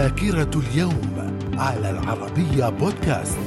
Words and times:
ذاكرة 0.00 0.60
اليوم 0.60 1.38
على 1.58 1.90
العربية 1.90 2.68
بودكاست. 2.68 3.38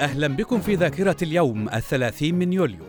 أهلا 0.00 0.28
بكم 0.28 0.60
في 0.60 0.74
ذاكرة 0.74 1.16
اليوم 1.22 1.68
الثلاثين 1.68 2.34
من 2.34 2.52
يوليو. 2.52 2.84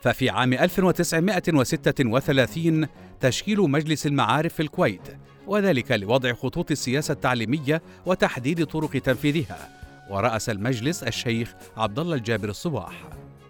ففي 0.00 0.30
عام 0.30 0.52
1936 0.52 2.86
تشكيل 3.20 3.60
مجلس 3.60 4.06
المعارف 4.06 4.54
في 4.54 4.62
الكويت 4.62 5.08
وذلك 5.46 5.92
لوضع 5.92 6.32
خطوط 6.32 6.70
السياسة 6.70 7.12
التعليمية 7.12 7.82
وتحديد 8.06 8.66
طرق 8.66 8.90
تنفيذها 8.90 9.68
ورأس 10.10 10.50
المجلس 10.50 11.02
الشيخ 11.02 11.54
عبد 11.76 11.98
الله 11.98 12.14
الجابر 12.14 12.48
الصباح. 12.48 12.92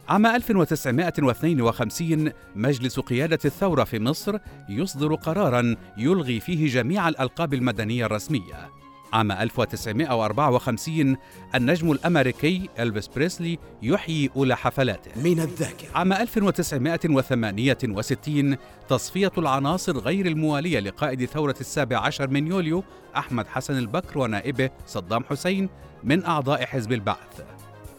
عام 0.09 0.27
1952 0.27 2.31
مجلس 2.57 3.01
قيادة 3.01 3.39
الثورة 3.45 3.85
في 3.85 3.99
مصر 3.99 4.39
يصدر 4.69 5.15
قرارا 5.15 5.77
يلغي 5.97 6.41
فيه 6.41 6.69
جميع 6.69 7.09
الألقاب 7.09 7.55
المدنية 7.55 8.07
الرسمية. 8.07 8.71
عام 9.13 9.33
1954 9.33 11.17
النجم 11.55 11.93
الأمريكي 11.93 12.69
ألفيس 12.79 13.09
بريسلي 13.09 13.59
يحيي 13.83 14.31
أولى 14.37 14.57
حفلاته. 14.57 15.23
من 15.23 15.41
الذاكرة. 15.41 15.89
عام 15.95 16.13
1968 16.13 18.57
تصفية 18.89 19.33
العناصر 19.39 19.99
غير 19.99 20.27
الموالية 20.27 20.81
لقائد 20.81 21.25
ثورة 21.25 21.57
السابع 21.61 21.99
عشر 21.99 22.31
من 22.31 22.47
يوليو 22.47 22.85
أحمد 23.17 23.47
حسن 23.47 23.79
البكر 23.79 24.19
ونائبه 24.19 24.71
صدام 24.87 25.25
حسين 25.25 25.69
من 26.05 26.25
أعضاء 26.25 26.67
حزب 26.67 26.93
البعث. 26.93 27.43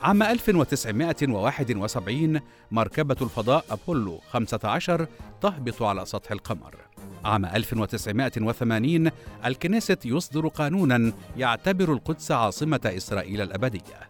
عام 0.01 0.23
1971 0.23 2.39
مركبة 2.71 3.15
الفضاء 3.21 3.65
أبولو 3.71 4.19
15 4.29 5.07
تهبط 5.41 5.83
على 5.83 6.05
سطح 6.05 6.31
القمر. 6.31 6.75
عام 7.25 7.45
1980 7.45 9.11
الكنيست 9.45 10.05
يصدر 10.05 10.47
قانونا 10.47 11.13
يعتبر 11.38 11.94
القدس 11.94 12.31
عاصمة 12.31 12.81
إسرائيل 12.85 13.41
الأبدية. 13.41 14.07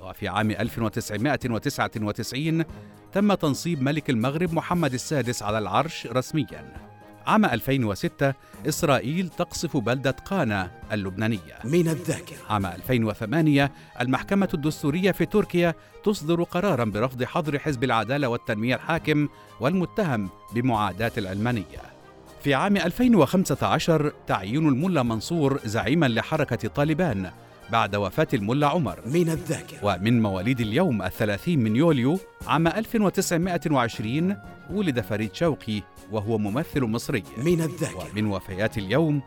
وفي 0.00 0.28
عام 0.28 0.50
1999 0.50 2.64
تم 3.12 3.34
تنصيب 3.34 3.82
ملك 3.82 4.10
المغرب 4.10 4.52
محمد 4.52 4.94
السادس 4.94 5.42
على 5.42 5.58
العرش 5.58 6.06
رسمياً. 6.06 6.95
عام 7.26 7.44
2006 7.44 8.34
إسرائيل 8.68 9.28
تقصف 9.28 9.76
بلدة 9.76 10.10
قانا 10.10 10.70
اللبنانية. 10.92 11.58
من 11.64 11.88
الذاكرة. 11.88 12.36
عام 12.50 12.66
2008 12.66 13.72
المحكمة 14.00 14.48
الدستورية 14.54 15.12
في 15.12 15.26
تركيا 15.26 15.74
تصدر 16.04 16.42
قرارا 16.42 16.84
برفض 16.84 17.24
حظر 17.24 17.58
حزب 17.58 17.84
العدالة 17.84 18.28
والتنمية 18.28 18.74
الحاكم 18.74 19.28
والمتهم 19.60 20.28
بمعاداة 20.54 21.12
العلمانية 21.18 21.96
في 22.42 22.54
عام 22.54 22.76
2015 22.76 24.12
تعيين 24.26 24.68
الملا 24.68 25.02
منصور 25.02 25.60
زعيما 25.64 26.06
لحركة 26.06 26.68
طالبان 26.68 27.30
بعد 27.72 27.96
وفاة 27.96 28.28
الملا 28.34 28.66
عمر. 28.66 28.98
من 29.06 29.30
الذاكرة. 29.30 29.78
ومن 29.82 30.22
مواليد 30.22 30.60
اليوم 30.60 31.02
الثلاثين 31.02 31.58
من 31.58 31.76
يوليو 31.76 32.18
عام 32.46 32.66
1920 32.66 34.36
ولد 34.70 35.00
فريد 35.00 35.34
شوقي 35.34 35.82
وهو 36.12 36.38
ممثل 36.38 36.82
مصري. 36.82 37.22
من 37.36 37.60
الذاكرة. 37.60 38.06
ومن 38.12 38.26
وفيات 38.26 38.78
اليوم 38.78 39.22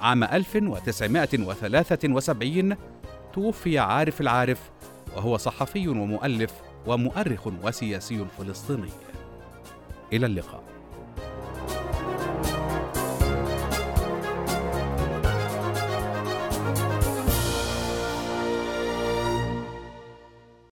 عام 0.00 0.24
1973 0.24 2.76
توفي 3.34 3.78
عارف 3.78 4.20
العارف 4.20 4.60
وهو 5.16 5.36
صحفي 5.36 5.88
ومؤلف 5.88 6.52
ومؤرخ 6.86 7.46
وسياسي 7.62 8.26
فلسطيني. 8.38 8.90
إلى 10.12 10.26
اللقاء. 10.26 10.75